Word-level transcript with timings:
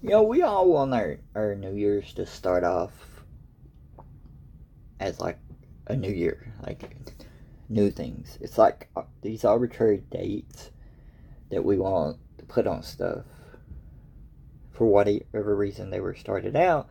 You 0.00 0.10
know, 0.10 0.22
we 0.22 0.42
all 0.42 0.68
want 0.68 0.94
our, 0.94 1.18
our 1.34 1.56
New 1.56 1.74
Year's 1.74 2.12
to 2.14 2.24
start 2.24 2.62
off 2.62 2.92
as 5.00 5.18
like 5.18 5.38
a 5.88 5.96
new 5.96 6.10
year, 6.10 6.52
like 6.64 6.96
new 7.68 7.90
things. 7.90 8.38
It's 8.40 8.56
like 8.56 8.90
uh, 8.94 9.02
these 9.22 9.44
arbitrary 9.44 10.04
dates 10.08 10.70
that 11.50 11.64
we 11.64 11.78
want 11.78 12.18
to 12.38 12.44
put 12.44 12.68
on 12.68 12.84
stuff 12.84 13.24
for 14.70 14.86
whatever 14.86 15.56
reason 15.56 15.90
they 15.90 15.98
were 15.98 16.14
started 16.14 16.54
out. 16.54 16.88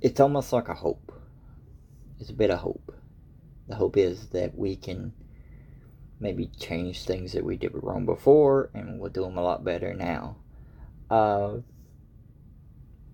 It's 0.00 0.20
almost 0.20 0.54
like 0.54 0.68
a 0.68 0.74
hope. 0.74 1.12
It's 2.18 2.30
a 2.30 2.34
bit 2.34 2.50
of 2.50 2.60
hope. 2.60 2.94
The 3.68 3.74
hope 3.74 3.98
is 3.98 4.28
that 4.28 4.56
we 4.56 4.76
can 4.76 5.12
maybe 6.20 6.46
change 6.58 7.04
things 7.04 7.32
that 7.32 7.44
we 7.44 7.56
did 7.56 7.72
wrong 7.72 8.04
before 8.04 8.70
and 8.74 9.00
we'll 9.00 9.10
do 9.10 9.22
them 9.22 9.38
a 9.38 9.42
lot 9.42 9.64
better 9.64 9.94
now. 9.94 10.36
Uh, 11.10 11.56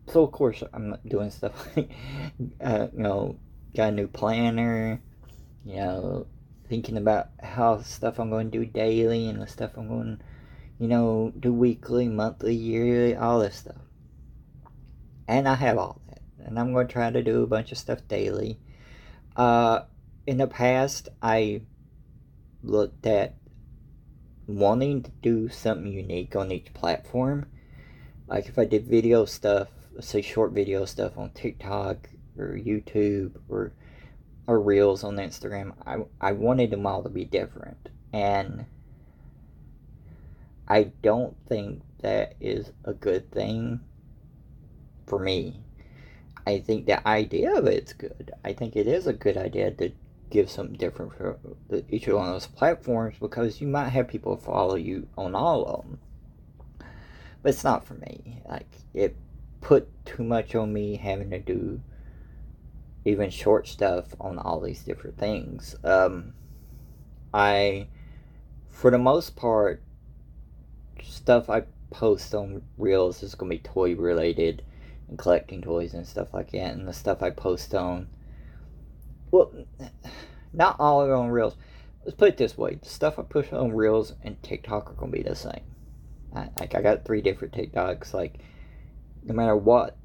so 0.09 0.25
of 0.25 0.33
course 0.33 0.63
I'm 0.73 0.91
not 0.91 1.09
doing 1.09 1.31
stuff 1.31 1.69
like, 1.77 1.91
uh, 2.61 2.89
you 2.93 3.03
know, 3.03 3.37
got 3.75 3.91
a 3.91 3.93
new 3.93 4.09
planner, 4.09 5.01
you 5.65 5.77
know, 5.77 6.27
thinking 6.69 6.97
about 6.97 7.29
how 7.41 7.81
stuff 7.83 8.19
I'm 8.19 8.31
going 8.31 8.51
to 8.51 8.59
do 8.59 8.67
daily 8.67 9.29
and 9.29 9.41
the 9.41 9.47
stuff 9.47 9.73
I'm 9.77 9.89
going, 9.89 10.20
you 10.79 10.89
know, 10.89 11.33
do 11.39 11.53
weekly, 11.53 12.09
monthly, 12.09 12.55
yearly, 12.55 13.17
all 13.17 13.41
this 13.41 13.57
stuff. 13.57 13.77
And 15.29 15.48
I 15.48 15.55
have 15.55 15.79
all 15.79 16.01
that, 16.09 16.20
and 16.45 16.59
I'm 16.59 16.73
going 16.73 16.87
to 16.87 16.93
try 16.93 17.11
to 17.11 17.23
do 17.23 17.43
a 17.43 17.47
bunch 17.47 17.73
of 17.73 17.79
stuff 17.79 18.07
daily. 18.09 18.59
Uh, 19.35 19.81
in 20.27 20.39
the 20.39 20.47
past, 20.47 21.09
I 21.23 21.63
looked 22.67 23.06
at 23.06 23.34
wanting 24.47 25.03
to 25.03 25.11
do 25.22 25.48
something 25.48 25.92
unique 25.92 26.36
on 26.36 26.53
each 26.53 26.73
platform. 26.75 27.47
Like 28.28 28.47
if 28.48 28.58
I 28.58 28.64
did 28.64 28.86
video 28.86 29.25
stuff, 29.25 29.69
say 30.00 30.20
short 30.20 30.53
video 30.53 30.84
stuff 30.84 31.17
on 31.17 31.31
TikTok 31.31 32.08
or 32.39 32.58
YouTube 32.58 33.33
or 33.48 33.73
or 34.48 34.61
reels 34.61 35.03
on 35.03 35.17
Instagram, 35.17 35.73
I 35.86 36.05
I 36.20 36.33
wanted 36.33 36.70
them 36.70 36.86
all 36.86 37.03
to 37.03 37.08
be 37.08 37.25
different. 37.25 37.89
And 38.12 38.67
I 40.69 40.84
don't 41.03 41.36
think 41.48 41.83
that 42.03 42.34
is 42.41 42.73
a 42.84 42.92
good 42.92 43.30
thing 43.30 43.80
for 45.06 45.19
me. 45.19 45.61
I 46.47 46.61
think 46.61 46.86
the 46.86 47.06
idea 47.06 47.55
of 47.55 47.67
it's 47.67 47.92
good. 47.92 48.33
I 48.45 48.53
think 48.53 48.77
it 48.77 48.86
is 48.86 49.07
a 49.07 49.12
good 49.12 49.36
idea 49.36 49.70
to 49.73 49.91
give 50.31 50.51
something 50.51 50.77
different 50.77 51.13
for 51.17 51.39
each 51.89 52.09
one 52.09 52.27
of 52.27 52.33
those 52.33 52.47
platforms 52.47 53.17
because 53.20 53.61
you 53.61 53.69
might 53.69 53.91
have 53.91 54.09
people 54.09 54.37
follow 54.37 54.75
you 54.75 55.07
on 55.17 55.35
all 55.35 55.64
of 55.64 55.83
them. 55.83 55.98
But 57.42 57.51
it's 57.51 57.64
not 57.64 57.87
for 57.87 57.95
me. 57.95 58.42
Like 58.48 58.67
it 58.92 59.17
put 59.61 59.89
too 60.05 60.25
much 60.25 60.55
on 60.55 60.73
me 60.73 60.97
having 60.97 61.31
to 61.31 61.39
do 61.39 61.81
even 63.05 63.31
short 63.31 63.69
stuff 63.69 64.07
on 64.20 64.39
all 64.39 64.61
these 64.61 64.83
different 64.83 65.17
things. 65.17 65.77
Um, 65.85 66.35
I, 67.33 67.86
for 68.69 68.91
the 68.91 68.98
most 68.98 69.36
part, 69.36 69.83
stuff 71.03 71.48
I 71.48 71.63
post 71.91 72.35
on 72.35 72.63
Reels 72.79 73.23
is 73.23 73.35
going 73.36 73.51
to 73.51 73.57
be 73.57 73.63
toy 73.63 73.95
related 73.95 74.65
and 75.09 75.17
collecting 75.17 75.63
toys 75.63 75.95
and 75.95 76.07
stuff 76.07 76.35
like 76.35 76.51
that. 76.51 76.73
And 76.73 76.89
the 76.89 76.92
stuff 76.92 77.23
I 77.23 77.31
post 77.31 77.75
on 77.75 78.09
well, 79.31 79.53
not 80.53 80.77
all 80.79 81.03
of 81.03 81.11
on 81.11 81.29
Reels. 81.29 81.57
Let's 82.05 82.17
put 82.17 82.29
it 82.29 82.37
this 82.37 82.57
way: 82.57 82.77
the 82.77 82.89
stuff 82.89 83.19
I 83.19 83.23
push 83.23 83.53
on 83.53 83.73
Reels 83.73 84.14
and 84.23 84.41
TikTok 84.42 84.91
are 84.91 84.95
gonna 84.95 85.13
be 85.13 85.23
the 85.23 85.35
same. 85.35 85.63
I, 86.35 86.48
like 86.59 86.75
I 86.75 86.83
got 86.83 87.05
three 87.05 87.20
different 87.20 87.55
TikToks. 87.55 88.15
Like 88.15 88.39
no 89.25 89.35
matter 89.35 89.57
what 89.57 89.97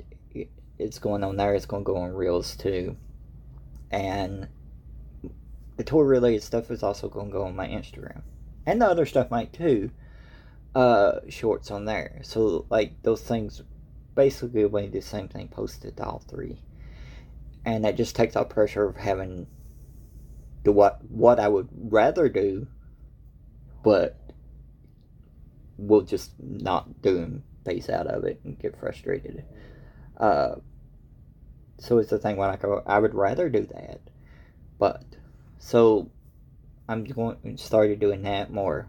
it's 0.80 1.00
going 1.00 1.24
on 1.24 1.38
there, 1.38 1.54
it's 1.54 1.66
gonna 1.66 1.84
go 1.84 1.98
on 1.98 2.14
Reels 2.14 2.56
too. 2.56 2.98
And 3.92 4.48
the 5.78 5.84
tour 5.84 6.06
related 6.06 6.44
stuff 6.44 6.72
is 6.72 6.84
also 6.84 7.10
gonna 7.10 7.30
go 7.30 7.44
on 7.44 7.56
my 7.56 7.68
Instagram, 7.68 8.22
and 8.66 8.82
the 8.82 8.88
other 8.88 9.06
stuff 9.06 9.30
might 9.30 9.54
too. 9.54 9.92
Uh, 10.74 11.20
shorts 11.28 11.70
on 11.70 11.84
there. 11.84 12.22
So 12.24 12.66
like 12.70 13.04
those 13.04 13.22
things, 13.22 13.62
basically, 14.16 14.64
will 14.66 14.82
be 14.82 14.88
the 14.88 15.02
same 15.02 15.28
thing 15.28 15.50
posted 15.50 15.98
to 15.98 16.06
all 16.06 16.24
three 16.28 16.62
and 17.66 17.86
that 17.86 17.98
just 17.98 18.16
takes 18.16 18.36
off 18.36 18.50
pressure 18.50 18.86
of 18.86 18.98
having 18.98 19.48
do 20.64 20.72
what 20.72 21.00
what 21.10 21.40
I 21.40 21.48
would 21.48 21.70
rather 21.74 22.30
do, 22.30 22.68
but 23.84 24.18
we'll 25.78 26.02
just 26.02 26.32
not 26.40 27.02
do 27.02 27.18
and 27.18 27.44
face 27.66 27.90
out 27.90 28.08
of 28.08 28.24
it 28.24 28.40
and 28.44 28.58
get 28.60 28.80
frustrated. 28.80 29.44
Uh, 30.18 30.56
so 31.80 31.98
it's 31.98 32.12
the 32.12 32.20
thing 32.20 32.38
when 32.38 32.50
I 32.50 32.56
go, 32.58 32.84
I 32.86 33.00
would 33.00 33.16
rather 33.16 33.50
do 33.50 33.66
that, 33.74 34.02
but 34.78 35.04
so 35.58 36.10
I'm 36.88 37.04
going 37.04 37.58
started 37.58 38.00
doing 38.00 38.24
that 38.24 38.52
more, 38.52 38.88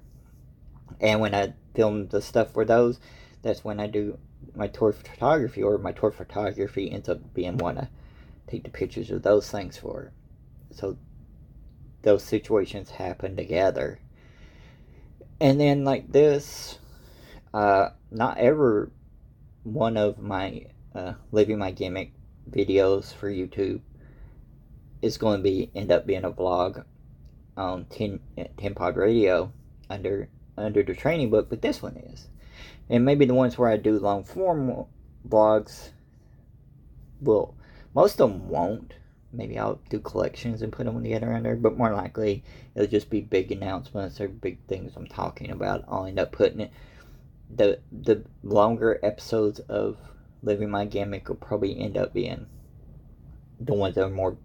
and 1.01 1.21
when 1.21 1.35
I 1.35 1.55
film 1.75 2.09
the 2.09 2.21
stuff 2.21 2.53
for 2.53 2.65
those, 2.65 3.01
that's 3.43 3.65
when 3.65 3.81
I 3.81 3.87
do 3.87 4.19
my 4.55 4.67
tour 4.69 4.93
photography 4.93 5.63
or 5.63 5.79
my 5.79 5.93
tour 5.93 6.11
photography 6.11 6.91
ends 6.91 7.09
up 7.09 7.33
being 7.33 7.57
one 7.57 7.79
of 7.79 7.89
take 8.47 8.65
the 8.65 8.71
pictures 8.71 9.11
of 9.11 9.23
those 9.23 9.51
things 9.51 9.77
for 9.77 10.05
it. 10.05 10.13
So 10.77 10.97
those 12.03 12.23
situations 12.25 12.91
happen 12.91 13.37
together. 13.37 14.01
And 15.41 15.61
then 15.61 15.85
like 15.85 16.11
this, 16.11 16.79
uh, 17.53 17.91
not 18.11 18.39
ever 18.39 18.91
one 19.65 19.97
of 19.97 20.19
my 20.19 20.67
uh, 20.95 21.15
living 21.31 21.59
my 21.59 21.71
gimmick 21.71 22.13
videos 22.51 23.15
for 23.15 23.31
YouTube 23.31 23.81
is 25.01 25.19
going 25.19 25.39
to 25.39 25.43
be 25.43 25.71
end 25.75 25.91
up 25.91 26.07
being 26.07 26.25
a 26.25 26.31
vlog 26.31 26.85
on 27.57 27.85
10, 27.87 28.21
10 28.57 28.75
Pod 28.75 28.97
Radio 28.97 29.53
under 29.91 30.29
under 30.57 30.83
the 30.83 30.95
training 30.95 31.31
book, 31.31 31.49
but 31.49 31.63
this 31.63 31.83
one 31.83 31.97
is. 31.97 32.29
And 32.91 33.05
maybe 33.05 33.25
the 33.25 33.35
ones 33.35 33.57
where 33.57 33.71
I 33.71 33.77
do 33.77 33.99
long 33.99 34.25
form 34.25 34.87
vlogs 35.27 35.91
will 37.21 37.55
most 37.95 38.21
of 38.21 38.31
them 38.31 38.49
won't. 38.49 38.95
Maybe 39.33 39.59
I'll 39.59 39.81
do 39.89 39.99
collections 39.99 40.61
and 40.61 40.73
put 40.73 40.85
them 40.85 41.03
together 41.03 41.33
under, 41.33 41.57
but 41.57 41.79
more 41.79 41.93
likely 41.93 42.45
it'll 42.75 42.89
just 42.89 43.09
be 43.09 43.21
big 43.21 43.51
announcements 43.51 44.21
or 44.21 44.29
big 44.29 44.59
things 44.67 44.93
I'm 44.95 45.07
talking 45.07 45.51
about. 45.51 45.85
I'll 45.89 46.05
end 46.05 46.19
up 46.19 46.33
putting 46.33 46.61
it. 46.61 46.73
The 47.55 47.81
the 47.91 48.25
longer 48.43 48.99
episodes 49.03 49.61
of 49.61 49.97
Living 50.43 50.71
My 50.71 50.85
Gimmick 50.85 51.29
will 51.29 51.37
probably 51.37 51.79
end 51.79 51.97
up 51.97 52.13
being 52.13 52.47
the 53.61 53.75
ones 53.75 53.95
that 53.95 54.05
are 54.05 54.11
more 54.11 54.37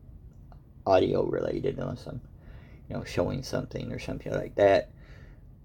audio 0.86 1.24
related, 1.26 1.80
unless 1.80 2.06
I'm, 2.06 2.22
you 2.90 2.96
know, 2.96 3.04
showing 3.04 3.44
something 3.44 3.92
or 3.92 4.00
something 4.00 4.32
like 4.32 4.56
that. 4.56 4.92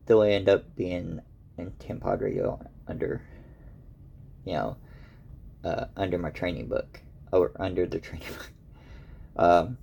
They'll 0.06 0.22
end 0.22 0.48
up 0.48 0.74
being 0.74 1.20
in 1.58 1.72
10 1.78 2.00
Pod 2.00 2.22
Radio 2.22 2.64
under, 2.88 3.22
you 4.44 4.54
know, 4.54 4.76
uh, 5.64 5.86
under 5.96 6.18
my 6.18 6.30
training 6.30 6.66
book 6.68 7.00
or 7.32 7.52
under 7.56 7.86
the 7.86 7.98
training. 7.98 8.26
um, 9.36 9.78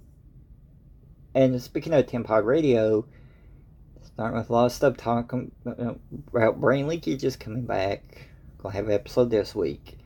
and 1.34 1.62
speaking 1.62 1.94
of 1.94 2.08
10 2.08 2.24
Pod 2.24 2.46
Radio, 2.46 3.06
starting 4.04 4.38
with 4.38 4.50
a 4.50 4.54
lot 4.54 4.66
of 4.66 4.72
stuff 4.72 4.98
talking 4.98 5.52
about 5.66 6.60
brain 6.60 6.88
leakage 6.88 7.24
is 7.24 7.36
coming 7.36 7.66
back. 7.66 8.28
Gonna 8.60 8.76
have 8.76 8.88
an 8.88 8.94
episode 8.94 9.30
this 9.30 9.56
week, 9.56 9.98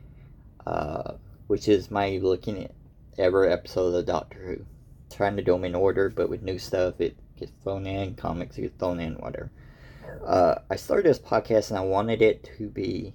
uh, 0.66 1.14
which 1.48 1.68
is 1.68 1.90
my 1.90 2.18
looking 2.22 2.64
at 2.64 2.70
every 3.18 3.52
episode 3.52 3.94
of 3.94 4.06
Doctor 4.06 4.38
Who. 4.38 4.64
Trying 5.14 5.36
to 5.36 5.42
do 5.42 5.52
them 5.52 5.64
in 5.64 5.74
order, 5.74 6.08
but 6.08 6.28
with 6.28 6.42
new 6.42 6.58
stuff, 6.58 7.00
it 7.00 7.16
gets 7.36 7.52
thrown 7.62 7.86
in, 7.86 8.14
comics 8.14 8.56
get 8.56 8.78
thrown 8.78 9.00
in, 9.00 9.14
whatever. 9.14 9.50
Uh, 10.24 10.56
I 10.70 10.76
started 10.76 11.06
this 11.06 11.18
podcast 11.18 11.70
and 11.70 11.78
I 11.78 11.82
wanted 11.82 12.22
it 12.22 12.48
to 12.56 12.68
be 12.68 13.14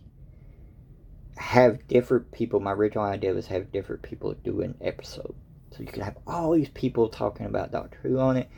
have 1.39 1.87
different 1.87 2.31
people. 2.31 2.59
My 2.59 2.73
original 2.73 3.05
idea 3.05 3.33
was 3.33 3.47
have 3.47 3.71
different 3.71 4.01
people 4.01 4.33
do 4.43 4.61
an 4.61 4.75
episode. 4.81 5.33
So 5.71 5.79
you 5.79 5.87
could 5.87 6.03
have 6.03 6.17
all 6.27 6.51
these 6.51 6.69
people 6.69 7.09
talking 7.09 7.45
about 7.45 7.71
Doctor 7.71 7.97
Who 8.03 8.19
on 8.19 8.37
it. 8.37 8.49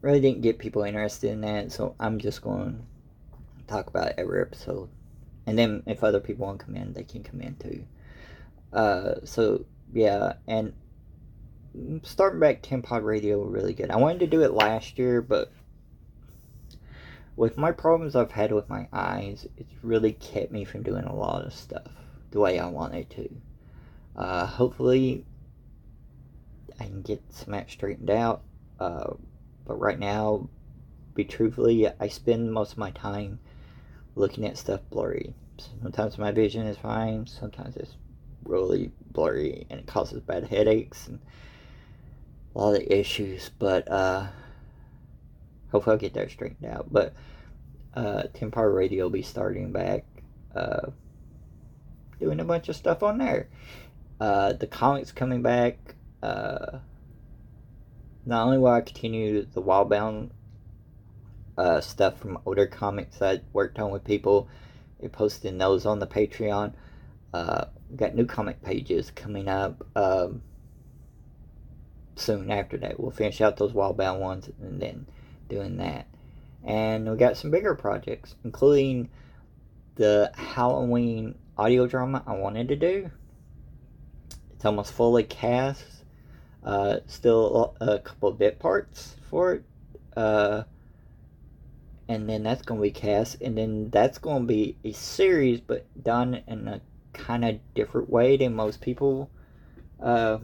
Really 0.00 0.20
didn't 0.20 0.42
get 0.42 0.58
people 0.58 0.82
interested 0.82 1.30
in 1.30 1.40
that, 1.40 1.72
so 1.72 1.96
I'm 1.98 2.20
just 2.20 2.40
going 2.40 2.84
to 3.58 3.64
talk 3.66 3.88
about 3.88 4.12
every 4.16 4.40
episode. 4.40 4.88
And 5.46 5.58
then 5.58 5.82
if 5.86 6.04
other 6.04 6.20
people 6.20 6.46
want 6.46 6.60
to 6.60 6.66
come 6.66 6.76
in, 6.76 6.92
they 6.92 7.02
can 7.02 7.24
come 7.24 7.40
in 7.40 7.56
too. 7.56 7.84
Uh, 8.72 9.14
so 9.24 9.64
yeah, 9.92 10.34
and 10.46 10.72
starting 12.04 12.38
back 12.38 12.62
10 12.62 12.82
Pod 12.82 13.02
Radio 13.02 13.42
really 13.42 13.74
good. 13.74 13.90
I 13.90 13.96
wanted 13.96 14.20
to 14.20 14.26
do 14.28 14.42
it 14.42 14.52
last 14.52 14.98
year, 14.98 15.20
but 15.20 15.50
with 17.38 17.56
my 17.56 17.70
problems 17.70 18.16
I've 18.16 18.32
had 18.32 18.50
with 18.50 18.68
my 18.68 18.88
eyes, 18.92 19.46
it's 19.56 19.72
really 19.82 20.12
kept 20.12 20.50
me 20.50 20.64
from 20.64 20.82
doing 20.82 21.04
a 21.04 21.14
lot 21.14 21.44
of 21.44 21.54
stuff 21.54 21.86
the 22.32 22.40
way 22.40 22.58
I 22.58 22.66
wanted 22.66 23.08
to. 23.10 23.30
Uh, 24.16 24.44
hopefully, 24.44 25.24
I 26.80 26.84
can 26.84 27.02
get 27.02 27.22
some 27.32 27.52
that 27.52 27.70
straightened 27.70 28.10
out. 28.10 28.42
Uh, 28.80 29.12
but 29.64 29.78
right 29.78 30.00
now, 30.00 30.48
be 31.14 31.24
truthfully, 31.24 31.86
I 32.00 32.08
spend 32.08 32.52
most 32.52 32.72
of 32.72 32.78
my 32.78 32.90
time 32.90 33.38
looking 34.16 34.44
at 34.44 34.58
stuff 34.58 34.80
blurry. 34.90 35.32
sometimes 35.80 36.18
my 36.18 36.32
vision 36.32 36.66
is 36.66 36.76
fine. 36.76 37.24
Sometimes 37.28 37.76
it's 37.76 37.94
really 38.44 38.90
blurry 39.12 39.64
and 39.70 39.78
it 39.78 39.86
causes 39.86 40.20
bad 40.22 40.48
headaches 40.48 41.06
and 41.06 41.20
a 42.56 42.58
lot 42.58 42.74
of 42.74 42.82
issues. 42.82 43.52
But 43.60 43.88
uh, 43.88 44.26
hopefully 45.70 45.94
I'll 45.94 46.00
get 46.00 46.14
that 46.14 46.30
straightened 46.30 46.70
out. 46.70 46.92
But 46.92 47.14
uh, 47.94 48.24
Radio 48.52 49.04
will 49.04 49.10
be 49.10 49.22
starting 49.22 49.72
back, 49.72 50.04
uh, 50.54 50.90
doing 52.20 52.40
a 52.40 52.44
bunch 52.44 52.68
of 52.68 52.76
stuff 52.76 53.02
on 53.02 53.18
there. 53.18 53.48
Uh, 54.20 54.52
the 54.52 54.66
comics 54.66 55.12
coming 55.12 55.42
back. 55.42 55.94
Uh, 56.22 56.78
not 58.26 58.44
only 58.44 58.58
will 58.58 58.68
I 58.68 58.80
continue 58.80 59.46
the 59.46 59.62
Wildbound 59.62 60.30
uh, 61.56 61.80
stuff 61.80 62.18
from 62.18 62.38
older 62.44 62.66
comics 62.66 63.20
I 63.22 63.40
worked 63.52 63.78
on 63.78 63.90
with 63.90 64.04
people, 64.04 64.48
and 65.00 65.12
posting 65.12 65.58
those 65.58 65.86
on 65.86 65.98
the 65.98 66.06
Patreon. 66.06 66.72
Uh, 67.32 67.66
got 67.94 68.14
new 68.14 68.26
comic 68.26 68.62
pages 68.62 69.10
coming 69.10 69.48
up 69.48 69.86
um, 69.96 70.42
soon 72.16 72.50
after 72.50 72.76
that. 72.78 72.98
We'll 72.98 73.10
finish 73.10 73.40
out 73.40 73.56
those 73.56 73.72
Wildbound 73.72 74.20
ones 74.20 74.50
and 74.60 74.80
then 74.80 75.06
doing 75.48 75.76
that. 75.78 76.06
And 76.64 77.10
we 77.10 77.16
got 77.16 77.36
some 77.36 77.50
bigger 77.50 77.74
projects, 77.74 78.34
including 78.44 79.10
the 79.94 80.30
Halloween 80.34 81.34
audio 81.56 81.86
drama 81.86 82.22
I 82.26 82.34
wanted 82.34 82.68
to 82.68 82.76
do. 82.76 83.10
It's 84.54 84.64
almost 84.64 84.92
fully 84.92 85.24
cast. 85.24 85.84
Uh, 86.64 86.98
still 87.06 87.74
a 87.80 87.98
couple 88.00 88.32
bit 88.32 88.58
parts 88.58 89.16
for 89.30 89.54
it. 89.54 89.64
Uh, 90.16 90.64
and 92.08 92.28
then 92.28 92.42
that's 92.42 92.62
going 92.62 92.80
to 92.80 92.82
be 92.82 92.90
cast. 92.90 93.40
And 93.40 93.56
then 93.56 93.90
that's 93.90 94.18
going 94.18 94.42
to 94.42 94.46
be 94.46 94.76
a 94.84 94.92
series, 94.92 95.60
but 95.60 95.86
done 96.02 96.42
in 96.46 96.68
a 96.68 96.80
kind 97.12 97.44
of 97.44 97.58
different 97.74 98.10
way 98.10 98.36
than 98.36 98.54
most 98.54 98.80
people 98.80 99.30
uh, 100.02 100.38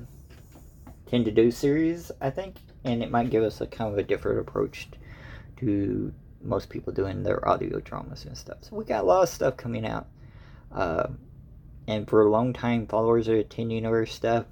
tend 1.07 1.25
to 1.25 1.31
do 1.31 1.51
series, 1.51 2.11
I 2.21 2.31
think. 2.31 2.57
And 2.85 3.03
it 3.03 3.11
might 3.11 3.31
give 3.31 3.43
us 3.43 3.61
a 3.61 3.67
kind 3.67 3.93
of 3.93 3.99
a 3.99 4.03
different 4.03 4.41
approach 4.41 4.89
to 5.59 6.13
most 6.43 6.69
people 6.69 6.93
doing 6.93 7.23
their 7.23 7.47
audio 7.49 7.81
dramas 7.81 8.25
and 8.25 8.37
stuff. 8.37 8.59
So 8.61 8.77
we 8.77 8.85
got 8.85 9.05
a 9.05 9.07
lot 9.07 9.23
of 9.23 9.29
stuff 9.29 9.57
coming 9.57 9.87
out. 9.87 10.07
Uh, 10.71 11.09
and 11.87 12.09
for 12.09 12.23
a 12.23 12.31
long 12.31 12.53
time 12.53 12.87
followers 12.87 13.29
of 13.29 13.49
10 13.49 13.71
Universe 13.71 14.13
stuff, 14.13 14.47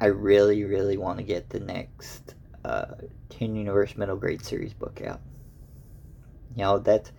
I 0.00 0.06
really, 0.06 0.64
really 0.64 0.96
want 0.96 1.18
to 1.18 1.24
get 1.24 1.50
the 1.50 1.60
next 1.60 2.34
uh, 2.64 2.94
10 3.30 3.54
Universe 3.54 3.96
Middle 3.96 4.16
Grade 4.16 4.44
Series 4.44 4.74
book 4.74 5.00
out. 5.06 5.20
You 6.56 6.62
know, 6.62 6.78
that's 6.78 7.12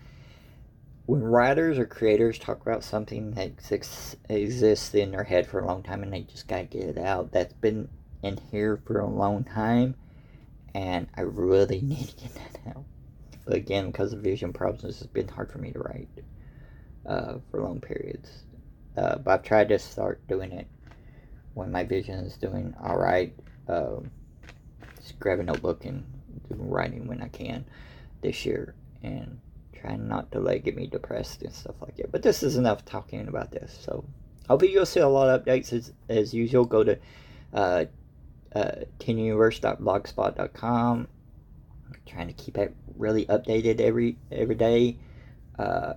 when 1.06 1.22
writers 1.22 1.80
or 1.80 1.86
creators 1.86 2.40
talk 2.40 2.62
about 2.62 2.84
something 2.84 3.32
that 3.32 3.52
ex- 3.72 4.16
exists 4.30 4.94
in 4.94 5.12
their 5.12 5.24
head 5.24 5.48
for 5.48 5.60
a 5.60 5.66
long 5.66 5.84
time 5.84 6.04
and 6.04 6.14
they 6.14 6.22
just 6.22 6.48
gotta 6.48 6.64
get 6.64 6.84
it 6.84 6.98
out. 6.98 7.32
That's 7.32 7.54
been 7.54 7.90
in 8.24 8.40
here 8.52 8.82
for 8.86 9.00
a 9.00 9.08
long 9.08 9.44
time, 9.44 9.96
and 10.74 11.08
I 11.16 11.22
really 11.22 11.82
need 11.84 12.10
to 12.10 12.16
get 12.16 12.34
that 12.36 12.60
out. 12.70 12.86
But 13.46 13.56
again, 13.56 13.88
because 13.88 14.14
of 14.14 14.22
vision 14.22 14.54
problems, 14.54 15.02
it's 15.02 15.08
been 15.08 15.28
hard 15.28 15.52
for 15.52 15.60
me 15.60 15.72
to 15.72 15.80
write 15.80 16.08
uh, 17.06 17.36
for 17.52 17.62
long 17.62 17.82
periods. 17.82 18.30
Uh, 18.98 19.18
but 19.18 19.32
I've 19.32 19.44
tried 19.44 19.70
to 19.70 19.80
start 19.80 20.26
doing 20.28 20.52
it 20.52 20.68
when 21.54 21.72
my 21.72 21.84
vision 21.84 22.20
is 22.20 22.38
doing 22.38 22.74
all 22.82 22.98
right. 22.98 23.36
Um, 23.68 24.10
just 24.98 25.20
grab 25.20 25.40
a 25.40 25.44
notebook 25.44 25.86
and 25.86 26.06
do 26.50 26.56
writing 26.56 27.08
when 27.08 27.22
I 27.22 27.28
can 27.28 27.66
this 28.22 28.46
year, 28.46 28.74
and 29.02 29.40
trying 29.74 30.08
not 30.08 30.32
to 30.32 30.40
like 30.40 30.64
get 30.64 30.78
me 30.78 30.88
depressed 30.88 31.42
and 31.42 31.54
stuff 31.54 31.76
like 31.82 31.98
that. 31.98 32.12
But 32.12 32.24
this 32.24 32.44
is 32.44 32.56
enough 32.56 32.86
talking 32.86 33.28
about 33.28 33.52
this. 33.52 33.78
So 33.84 34.06
hopefully 34.48 34.72
you'll 34.72 34.86
see 34.86 35.02
a 35.02 35.08
lot 35.08 35.30
of 35.30 35.44
updates 35.44 35.74
as, 35.74 35.92
as 36.08 36.34
usual. 36.34 36.64
Go 36.64 36.84
to 36.86 36.98
uh, 37.54 37.86
uh, 38.56 38.86
10universe.blogspot.com. 39.00 41.08
Trying 42.06 42.28
to 42.28 42.34
keep 42.34 42.58
it 42.58 42.76
really 42.98 43.26
updated 43.28 43.80
every 43.80 44.18
every 44.32 44.56
day. 44.56 44.98
Uh, 45.58 45.94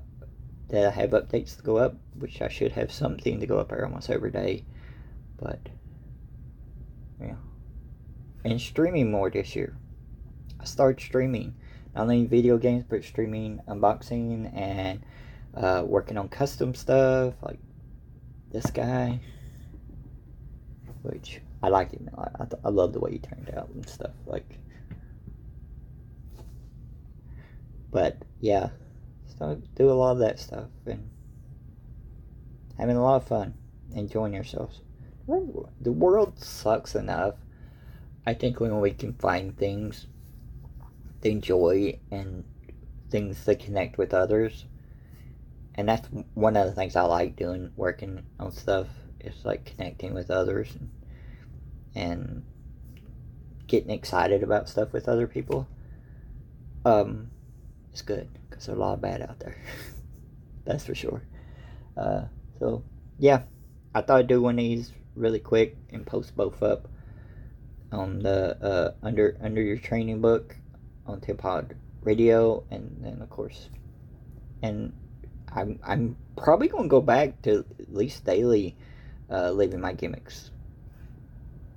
that 0.68 0.86
I 0.86 0.90
have 0.90 1.10
updates 1.10 1.56
to 1.56 1.62
go 1.62 1.76
up, 1.76 1.94
which 2.18 2.42
I 2.42 2.48
should 2.48 2.72
have 2.72 2.90
something 2.90 3.40
to 3.40 3.46
go 3.46 3.58
up 3.58 3.72
almost 3.72 4.10
every 4.10 4.30
day. 4.30 4.64
But 5.36 5.60
yeah, 7.20 7.36
and 8.44 8.60
streaming 8.60 9.10
more 9.10 9.30
this 9.30 9.54
year. 9.54 9.76
I 10.60 10.64
started 10.64 11.04
streaming 11.04 11.54
not 11.94 12.02
only 12.02 12.26
video 12.26 12.58
games 12.58 12.84
but 12.88 13.04
streaming 13.04 13.60
unboxing 13.68 14.52
and 14.54 15.04
uh, 15.54 15.84
working 15.86 16.18
on 16.18 16.28
custom 16.28 16.74
stuff 16.74 17.34
like 17.42 17.58
this 18.52 18.70
guy 18.70 19.20
which 21.02 21.40
I 21.62 21.68
like 21.68 21.92
him 21.92 22.08
I, 22.16 22.42
I, 22.42 22.46
I 22.64 22.68
love 22.68 22.92
the 22.92 23.00
way 23.00 23.12
he 23.12 23.18
turned 23.18 23.50
out 23.56 23.68
and 23.70 23.88
stuff 23.88 24.12
like 24.26 24.58
but 27.90 28.18
yeah 28.40 28.70
so 29.38 29.60
do 29.74 29.90
a 29.90 29.92
lot 29.92 30.12
of 30.12 30.18
that 30.18 30.38
stuff 30.38 30.68
and 30.86 31.08
having 32.78 32.96
a 32.96 33.02
lot 33.02 33.16
of 33.16 33.26
fun 33.26 33.54
enjoying 33.94 34.34
yourselves 34.34 34.80
the 35.80 35.92
world 35.92 36.38
sucks 36.38 36.94
enough 36.94 37.34
I 38.26 38.34
think 38.34 38.60
when 38.60 38.80
we 38.80 38.92
can 38.92 39.12
find 39.14 39.56
things 39.56 40.06
they 41.20 41.30
enjoy 41.30 41.98
and 42.10 42.44
things 43.10 43.44
that 43.44 43.60
connect 43.60 43.98
with 43.98 44.14
others. 44.14 44.66
And 45.74 45.88
that's 45.88 46.08
one 46.34 46.56
of 46.56 46.66
the 46.66 46.72
things 46.72 46.96
I 46.96 47.02
like 47.02 47.36
doing, 47.36 47.70
working 47.76 48.24
on 48.38 48.52
stuff. 48.52 48.88
It's 49.20 49.44
like 49.44 49.64
connecting 49.64 50.14
with 50.14 50.30
others 50.30 50.74
and, 50.74 50.90
and 51.96 52.44
getting 53.66 53.90
excited 53.90 54.42
about 54.42 54.68
stuff 54.68 54.92
with 54.92 55.08
other 55.08 55.26
people. 55.26 55.66
Um, 56.84 57.30
it's 57.92 58.02
good 58.02 58.28
because 58.48 58.66
there's 58.66 58.78
a 58.78 58.80
lot 58.80 58.94
of 58.94 59.00
bad 59.00 59.22
out 59.22 59.40
there. 59.40 59.56
that's 60.64 60.84
for 60.84 60.94
sure. 60.94 61.22
Uh, 61.96 62.24
so 62.58 62.84
yeah, 63.18 63.42
I 63.94 64.02
thought 64.02 64.18
I'd 64.18 64.26
do 64.28 64.42
one 64.42 64.54
of 64.54 64.64
these 64.64 64.92
really 65.16 65.40
quick 65.40 65.76
and 65.90 66.06
post 66.06 66.36
both 66.36 66.62
up 66.62 66.88
on 67.90 68.20
the 68.20 68.62
uh, 68.62 68.94
under 69.02 69.36
under 69.42 69.62
your 69.62 69.78
training 69.78 70.20
book 70.20 70.56
on 71.06 71.20
Pod 71.20 71.74
Radio, 72.02 72.64
and 72.70 72.98
then 73.00 73.22
of 73.22 73.30
course, 73.30 73.70
and 74.62 74.92
I'm 75.50 75.80
I'm 75.82 76.16
probably 76.36 76.68
gonna 76.68 76.88
go 76.88 77.00
back 77.00 77.40
to 77.42 77.64
at 77.80 77.94
least 77.94 78.24
daily, 78.24 78.76
uh, 79.30 79.50
leaving 79.52 79.80
my 79.80 79.94
gimmicks. 79.94 80.50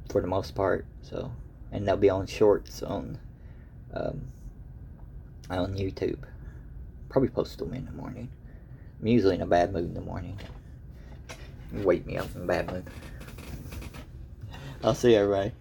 For 0.09 0.21
the 0.21 0.27
most 0.27 0.55
part, 0.55 0.85
so 1.01 1.31
and 1.71 1.87
they'll 1.87 1.97
be 1.97 2.09
on 2.09 2.25
shorts 2.25 2.81
on, 2.81 3.17
um, 3.93 4.27
on 5.49 5.75
YouTube. 5.75 6.19
Probably 7.09 7.29
post 7.29 7.59
them 7.59 7.73
in 7.73 7.85
the 7.85 7.91
morning. 7.91 8.29
I'm 8.99 9.07
usually 9.07 9.35
in 9.35 9.41
a 9.41 9.47
bad 9.47 9.71
mood 9.71 9.85
in 9.85 9.93
the 9.93 10.01
morning. 10.01 10.39
Wake 11.71 12.05
me 12.05 12.17
up 12.17 12.35
in 12.35 12.41
a 12.41 12.45
bad 12.45 12.71
mood. 12.71 12.85
I'll 14.83 14.95
see 14.95 15.11
you 15.11 15.17
everybody. 15.17 15.51